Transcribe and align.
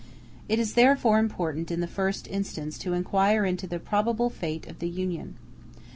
It 0.49 0.57
is 0.57 0.73
therefore 0.73 1.19
important 1.19 1.69
in 1.69 1.79
the 1.79 1.85
first 1.85 2.27
instance 2.27 2.79
to 2.79 2.93
inquire 2.95 3.45
into 3.45 3.67
the 3.67 3.77
probable 3.77 4.31
fate 4.31 4.65
of 4.65 4.79
the 4.79 4.89
Union. 4.89 5.37